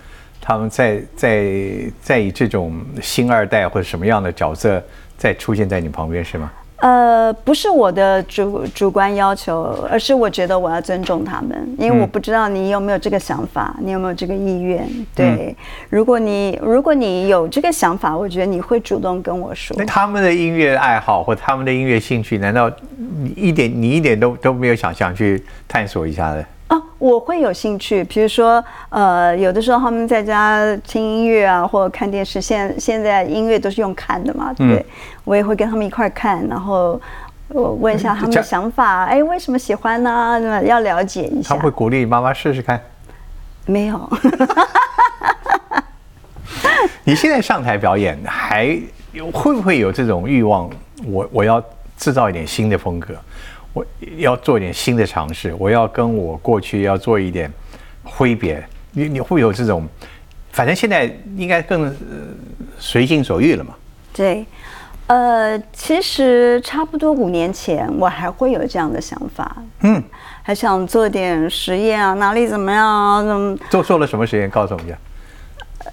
[0.41, 1.53] 他们在在
[2.01, 4.81] 在以这种新二代或者什么样的角色
[5.19, 6.53] 再出现在你旁边是吗？
[6.77, 14.87] 呃，不是我的主主观要求，而是我觉得我要尊重他们，因为我不知道你有没有这个想法，你有没有这个意愿。
[15.15, 15.57] 对，
[15.89, 19.75] 如果你如果你有这个想法，我觉得你会主动跟我说。
[19.85, 26.45] 他们的音乐爱好或他们的音乐兴趣，难道你一点你一点都都没有想象去探索一下的？
[27.05, 32.41] 哦，我会有兴趣，比如说，呃，有的时候他们在家听音乐啊，或者看电视。
[32.41, 34.85] 现现在音乐都是用看的嘛，对，
[35.25, 36.99] 我也会跟他们一块看，然后
[37.49, 40.63] 我问一下他们的想法，哎，为什么喜欢呢？
[40.65, 41.55] 要了解一下。
[41.55, 42.81] 他会鼓励妈妈试试看？
[43.67, 44.11] 没有。
[47.05, 48.79] 你现在上台表演，还
[49.31, 50.71] 会不会有这种欲望？
[51.07, 51.63] 我我要
[51.99, 53.15] 制造一点新的风格。
[53.75, 53.85] 我
[54.17, 57.53] 要做一点新的尝试，我要跟我过去要做一点
[58.03, 58.65] 挥别。
[58.93, 59.87] 你你会有这种，
[60.53, 61.95] 反正现在应该更
[62.79, 63.75] 随心所欲了嘛？
[64.13, 64.47] 对，
[65.09, 70.01] 呃，其实差不多五年前我还会有这样的想法，嗯，
[70.45, 73.23] 还想做点实验啊，哪里怎么样啊？
[73.25, 74.49] 怎么做做了什么实验？
[74.49, 74.97] 告诉我们一下。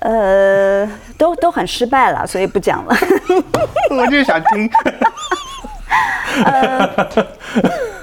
[0.02, 2.96] 呃，都都很失败了，所以不讲了。
[3.90, 4.70] 我就想听。
[6.46, 7.28] 呃，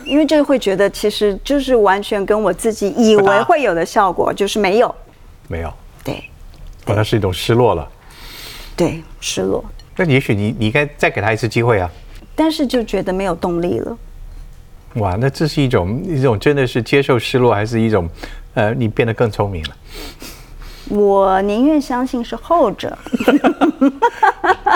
[0.05, 4.95] 因为就会觉得，其实就是完全跟我自己以为会有的效果，就是没有，
[5.49, 5.73] 没有，
[6.05, 6.23] 对，
[6.87, 7.89] 哦，那是一种失落了，
[8.77, 9.65] 对，失落。
[9.97, 11.91] 那也许你，你应该再给他一次机会啊。
[12.35, 13.99] 但是就觉得没有动力了。
[14.95, 18.09] 哇，那这是一种一种真的是接受失落，还是一种
[18.55, 19.77] 呃，你变得更聪明了？
[20.91, 22.97] 我宁愿相信是后者。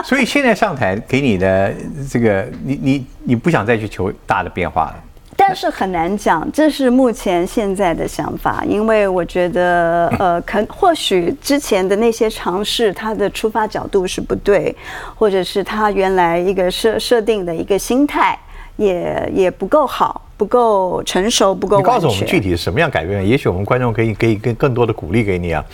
[0.04, 1.72] 所以现在上台给你的
[2.10, 4.94] 这个，你你你不想再去求大的变化了？
[5.34, 14.74] 但是很难讲，这是目前现在的想法，因为我觉得，呃， 可或许之前的那些尝试，它的出发角度是不对，
[15.16, 18.38] 或者是他原来一个设设定的一个心态
[18.76, 21.76] 也也不够好，不够成熟，不够。
[21.78, 23.26] 你告诉我们具体是什么样改变？
[23.26, 25.64] 也许我们观众可以可以更更多的鼓励给你啊。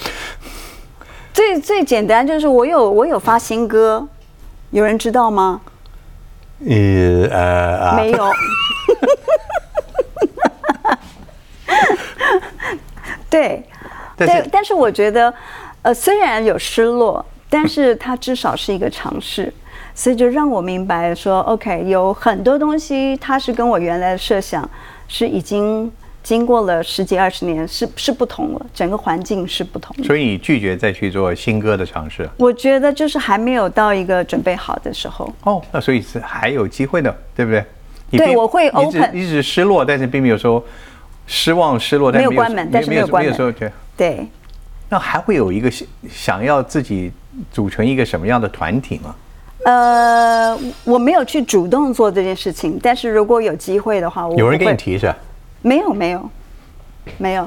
[1.32, 4.06] 最最简单就是我有我有发新歌，
[4.70, 5.60] 有人知道吗？
[6.66, 8.30] 呃呃，没有。
[13.30, 13.62] 对，
[14.16, 15.32] 但，但是我觉得，
[15.82, 19.52] 呃，虽然有失落，但是它至少是一个尝试，
[19.98, 24.70] 所以就让我明白说，OK，有很多东西它是跟我原来的设想
[25.08, 25.90] 是已经
[26.22, 29.96] 经过了十几二十年，是是不同了，整个环境是不同。
[30.04, 32.30] 所以你拒绝再去做新歌的尝试？
[32.36, 35.28] 我觉得就是还没有到一个准备好的时候。
[35.42, 37.64] 哦，那所以是还有机会的，对不对？
[38.12, 39.10] 对，我会 open。
[39.12, 40.64] 你只失落，但是并没有说。
[41.26, 43.36] 失望、失落，没有关门，但是没有关门。
[43.36, 44.28] 对对，
[44.88, 47.12] 那还会有一个想想要自己
[47.52, 49.14] 组成一个什么样的团体吗？
[49.68, 55.14] 呃，我没有去主动做这件事情，但是如果有机会的话，我有人给你提是吧？
[55.60, 56.30] 没有，没有，
[57.18, 57.46] 没有。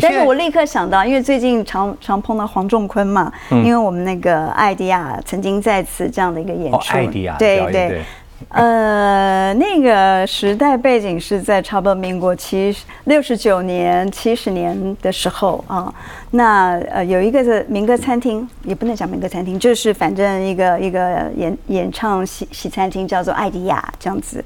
[0.00, 8.02] 但是我立刻想到，因为最近常常碰到黄仲坤嘛，因为我们那个艾迪亚曾经在此这样的一个演出，艾迪亚对对。
[8.50, 15.92] 呃，那个时代背景是在差不多民国七六十九年、七十年的时候啊。
[16.32, 24.44] 那呃，有一个是民歌餐厅，也不能讲民歌餐厅，就是反正一个一个演演唱西西餐厅，叫做艾迪亚这样子。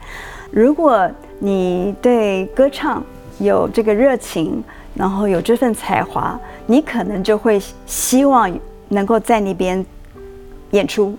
[0.52, 3.02] 如果你对歌唱
[3.38, 4.62] 有这个热情，
[4.94, 8.50] 然后有这份才华，你可能就会希望
[8.88, 9.84] 能够在那边
[10.70, 11.16] 演出。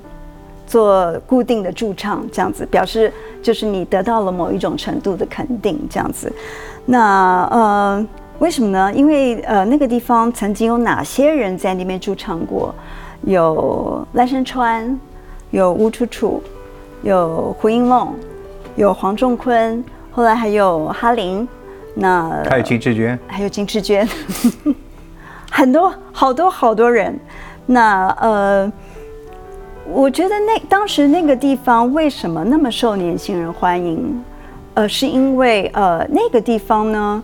[0.71, 3.11] 做固定的驻唱，这样子表示
[3.43, 6.32] 就是你得到了某一种程度的肯定，这样子。
[6.86, 8.07] 那呃，
[8.39, 8.89] 为什么呢？
[8.93, 12.74] 因为呃，那个地方曾经有哪些人在那边驻唱过？
[13.24, 14.97] 有赖声川，
[15.49, 16.41] 有吴楚楚，
[17.01, 18.13] 有胡因梦，
[18.78, 21.45] 有黄仲坤，后来还有哈林，
[21.95, 24.07] 那还有 金志娟，还有金志娟，
[25.51, 27.19] 很多好多好多人。
[27.65, 28.72] 那呃。
[29.86, 34.23] 我觉得那当时那个地方为什么那么受年轻人欢迎？
[34.73, 37.23] 呃，是因为呃那个地方呢，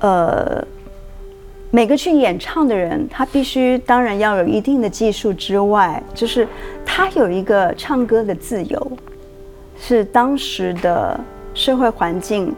[0.00, 0.64] 呃，
[1.70, 6.48] 每个去演唱的人，他必须当然要有一定的技术之外，就是
[6.86, 8.92] 他有一个唱歌的自由，
[9.78, 11.20] 是当时的
[11.52, 12.54] 社会环境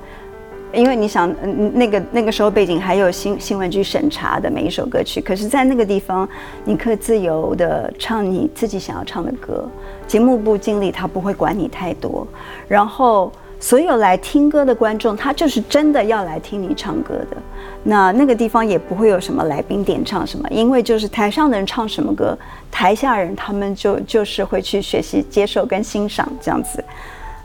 [0.74, 6.28] 因为你想，嗯，那个那个时候背景还有新新闻局审查的每一首歌曲，可是，在那个地方，
[6.64, 9.68] 你可以自由的唱你自己想要唱的歌，
[10.06, 12.26] 节目部经理他不会管你太多，
[12.66, 17.36] 然后所有来听歌的观众，他就是真的要来听你唱歌的。
[17.82, 22.36] 那那个地方也不会有什么来宾点唱什么，因为就是台上的人唱什么歌，
[22.70, 26.82] 台下人他们就就是会去学习、接受跟欣赏这样子。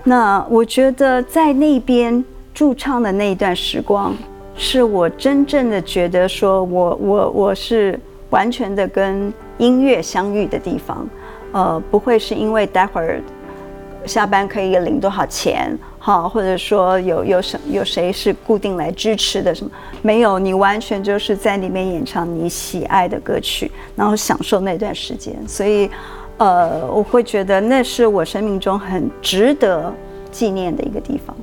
[0.03, 2.25] 那我觉得在那边。
[2.59, 4.13] 驻唱的那一段时光，
[4.53, 7.97] 是我真正的觉得说，我我我是
[8.31, 11.07] 完全的跟音乐相遇的地方，
[11.53, 13.21] 呃，不会是因为待会儿
[14.05, 25.89] 下班可以领多少钱，哈，或者说有有什有谁是固定来支持的什么，没有，你完全就是在里面演唱你喜爱的歌曲，然后享受那段时间，所以，
[26.35, 29.93] 呃，我会觉得那是我生命中很值得
[30.29, 31.33] 纪念的一个地方。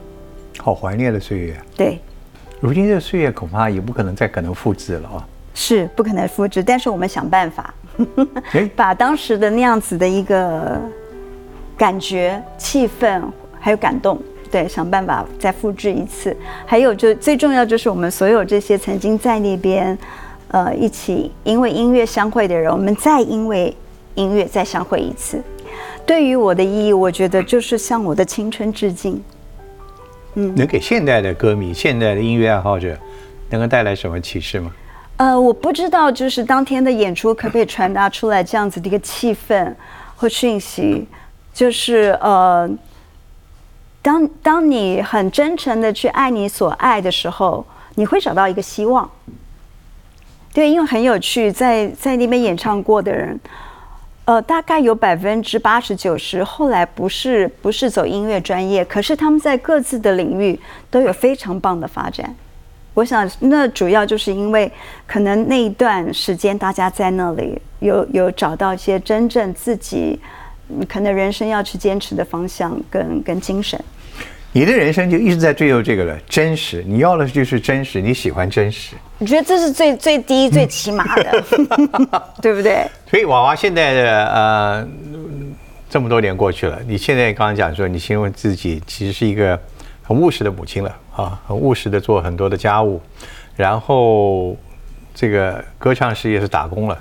[0.59, 1.99] 好怀念的岁月，对。
[2.61, 5.29] 如今这岁月恐怕也不可能再可能复制了啊。
[5.55, 7.73] 是不可能复制，但是我们想办法，
[8.77, 10.79] 把当时的那样子的一个
[11.79, 13.23] 感觉、气氛
[13.59, 16.37] 还有感动，对，想办法再复制一次。
[16.67, 19.97] 还有就最重要就是我们所有这些曾经在那边，
[20.49, 23.75] 呃，一起因为音乐相会的人，我们再因为
[24.15, 25.43] 音乐再相会一次。
[26.05, 29.23] 对于我的意义，我觉得就是向我的青春致敬。
[30.37, 32.97] 能给现代的歌迷、现代的音乐爱好者，
[33.49, 34.70] 能够带来什么启示吗？
[35.16, 39.72] 呃，我不知道，就是当天的演出可不可以传达出来这样子的一个气氛
[40.14, 41.07] 或讯息，
[41.55, 42.68] 就是呃，
[44.03, 47.64] 当当你很真诚的去爱你所爱的时候，
[47.95, 49.11] 你会找到一个希望。
[50.53, 53.41] 对，因为很有趣，在在那边演唱过的人。
[54.27, 60.59] 呃，大概有百分之八十九十，后来不是不是走音乐专业，可是他们在各自的领域
[60.91, 62.35] 都有非常棒的发展。
[62.93, 64.68] 我想，那主要就是因为
[65.07, 70.18] 可能那一段时间大家在那里有有找到一些真正自己
[70.89, 73.81] 可能人生要去坚持的方向跟跟精神。
[74.51, 76.83] 你的人生就一直在追求这个了，真实。
[76.85, 78.97] 你要的就是真实，你喜欢真实。
[79.19, 81.43] 你觉得这是最最低最起码的，
[82.43, 82.87] 对不对？
[83.11, 84.89] 所以娃娃现在的呃，
[85.89, 89.59] 这么多年过去了，你现在刚刚讲说，你形容自己其实是一个
[90.03, 93.01] 很务实的母亲了啊，很务实的做很多的家务，
[93.57, 94.57] 然后
[95.14, 96.99] 这个歌唱事业是打工了，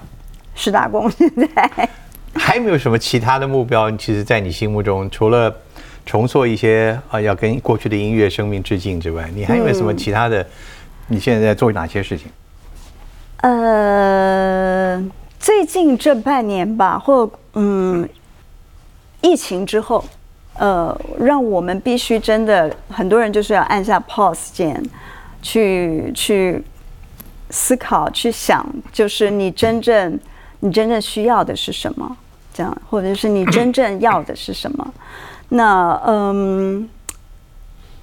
[0.55, 1.11] 是打工。
[1.11, 1.89] 现在
[2.34, 5.53] 还没有什么其他的目标，其实，在你心目中除了。
[6.07, 10.45] 重塑一些啊，要跟过去的音乐生命致敬之外，你还有没有什么其他的？
[11.08, 12.28] 你现在在做哪些事情？
[13.41, 15.03] 呃，
[15.39, 18.08] 最近这半年吧，或嗯，
[19.22, 20.03] 疫情之后，
[20.58, 24.82] 呃，让我们必须真的很多人就是要按下 pause 键，
[25.43, 26.64] 去去
[27.51, 30.20] 思考，去想，就是你真正
[30.62, 32.18] 你真正需要的是什么？
[32.51, 34.93] 这样，或者是你真正要的是什么？
[35.49, 36.89] 那嗯，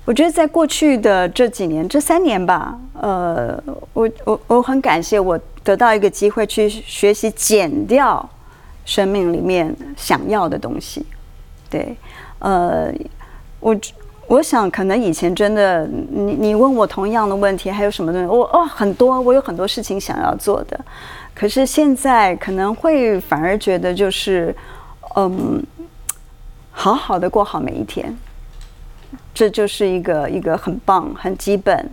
[0.05, 3.57] 我觉得在过去的这几年，这三年吧，呃，
[3.93, 8.29] 我我我很感谢我得到一个机会去学习减掉
[8.85, 11.07] 生命里面想要的东西。
[11.71, 11.97] 对，
[12.41, 12.93] 呃，
[13.61, 13.77] 我
[14.27, 18.27] 我想可能以前真的，你你问我同样的问题，还有什么东西？
[18.27, 20.79] 我哦很多，我有很多事情想要做的，
[21.33, 24.55] 可是现在可能会反而觉得就是
[25.15, 25.63] 嗯。
[26.75, 28.17] 好好的过好每一天，
[29.35, 31.91] 这就是一个一个很棒、很基本，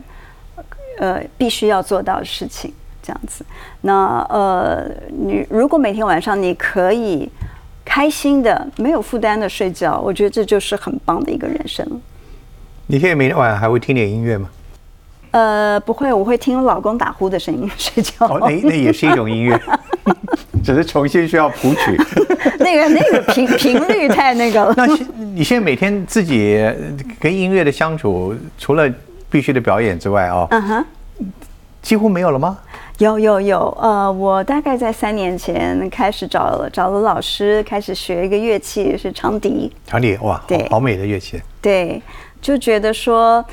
[0.99, 2.73] 呃，必须要做到的事情。
[3.01, 3.45] 这样子，
[3.81, 7.27] 那呃，你如果每天晚上你可以
[7.83, 11.83] 开心的、没有负担的睡觉，我觉得这就是很棒的一个人生。
[12.87, 14.49] 你现在每天晚上还会听点音乐吗？
[15.31, 18.27] 呃，不会，我会听老公打呼的声音 睡觉。
[18.27, 19.59] 哦，那那也是一种音乐。
[20.63, 21.97] 只是重新需要谱曲，
[22.59, 24.73] 那个那个频频率太那个了。
[24.77, 24.85] 那
[25.17, 26.59] 你现在每天自己
[27.19, 28.89] 跟音乐的相处，除了
[29.29, 30.85] 必须的表演之外啊，嗯哼，
[31.81, 32.57] 几乎没有了吗？
[32.97, 39.71] 有有有，呃，我大概在三年前开始找了找了老师，开始学一个乐器，是长笛。
[39.87, 41.41] 长笛哇，对，好美的乐器。
[41.61, 42.01] 对，
[42.41, 43.43] 就觉得说，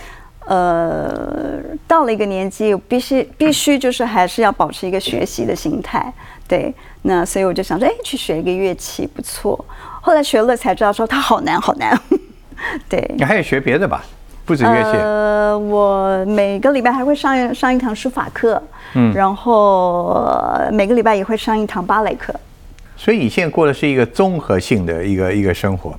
[0.46, 6.12] 呃，到了一个年纪，必须必须就是还是要保持一个学习的心态。
[6.48, 6.72] 对，
[7.02, 9.64] 那所以我就想说，哎，去学一个乐器不错。
[10.00, 11.98] 后来学了才知道，说它好难，好难。
[12.88, 14.04] 对，你还有学别的吧？
[14.44, 14.98] 不止乐器。
[14.98, 18.62] 呃，我每个礼拜还会上上一堂书法课，
[18.94, 20.24] 嗯，然后
[20.72, 22.34] 每个礼拜也会上一堂芭蕾课。
[22.96, 25.98] 所以你现在过的是一个综合性的一个一个生活，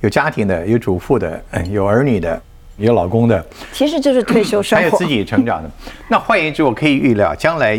[0.00, 2.40] 有家庭的，有主妇的，嗯，有儿女的，
[2.76, 5.04] 有老公的，其实就是退休生活还有自。
[5.04, 5.68] 己成长的。
[6.08, 7.78] 那换言之，我可以预料，将来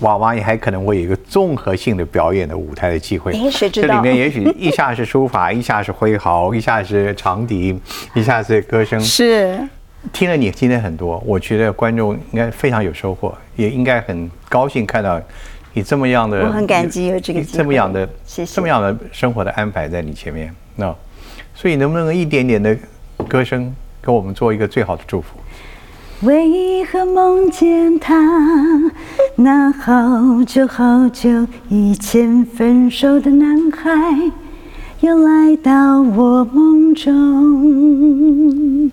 [0.00, 3.32] 娃娃也还可能会有一个综合性的表演的舞台的机会。
[3.32, 7.78] 诶谁知道这里面也许一下是书法， 一下是挥毫，一下是长笛，
[8.14, 9.00] 一下是歌声。
[9.00, 9.58] 是，
[10.12, 15.20] 听了你今天很多，我觉得观众应该非常有收获，也应该很高兴看到
[15.72, 20.94] 你这么样的，我很感激有这个这么样的，谢谢这么样的生活的安排在你前面，那、
[21.54, 22.76] 所以能不能一点点的
[23.26, 25.36] 歌声给我们做一个最好的祝福？
[26.22, 28.14] 为何梦见他？
[29.40, 34.32] 那好久好久以前分手的男孩，
[34.98, 38.90] 又来到我梦中。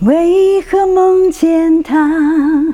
[0.00, 2.64] 为何梦见他？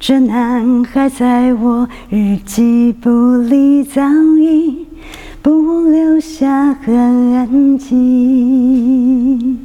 [0.00, 4.02] 这男孩在我日记簿里早
[4.40, 4.88] 已
[5.40, 9.56] 不留下痕迹。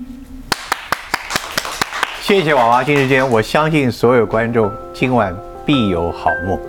[2.22, 5.36] 谢谢娃娃金时间，我相信所有观众今晚
[5.70, 6.60] 必有好梦。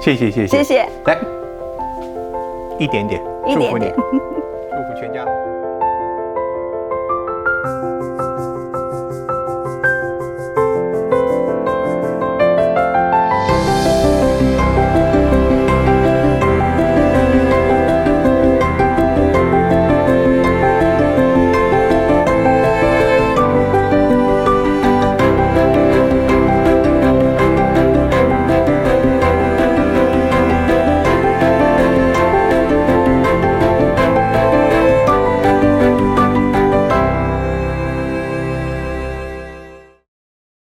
[0.00, 1.16] 谢谢谢谢谢谢，来
[2.80, 5.24] 一点点，一点祝福你点，祝福全家。